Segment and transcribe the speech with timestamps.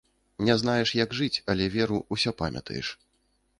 [0.47, 2.93] Не знаеш, як жыць, але, веру, усё памятаеш.